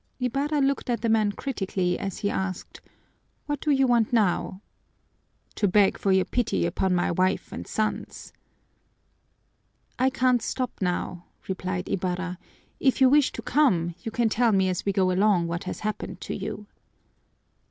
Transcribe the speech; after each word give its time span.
Ibarra 0.19 0.61
looked 0.61 0.89
at 0.89 1.01
the 1.01 1.09
man 1.09 1.31
critically 1.33 1.99
as 1.99 2.17
he 2.17 2.29
asked, 2.31 2.81
"What 3.45 3.59
do 3.61 3.69
you 3.69 3.85
want 3.85 4.11
now?" 4.11 4.61
"To 5.57 5.67
beg 5.67 5.95
for 5.95 6.11
your 6.11 6.25
pity 6.25 6.65
upon 6.65 6.95
my 6.95 7.11
wife 7.11 7.51
and 7.51 7.67
sons." 7.67 8.33
"I 9.99 10.09
can't 10.09 10.41
stop 10.41 10.71
now," 10.81 11.25
replied 11.47 11.87
Ibarra. 11.87 12.39
"If 12.79 12.99
you 12.99 13.09
wish 13.11 13.31
to 13.33 13.43
come, 13.43 13.93
you 14.01 14.09
can 14.09 14.27
tell 14.29 14.51
me 14.51 14.69
as 14.69 14.85
we 14.87 14.91
go 14.91 15.11
along 15.11 15.45
what 15.45 15.65
has 15.65 15.81
happened 15.81 16.19
to 16.21 16.35
you." 16.35 16.65